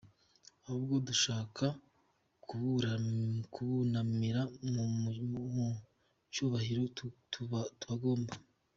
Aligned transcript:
Ahubwo 0.65 0.95
dushaka 1.07 1.65
kubunamira 3.53 4.41
mu 4.73 5.67
cyubahiro 6.33 6.83
tubagomba. 7.33 8.33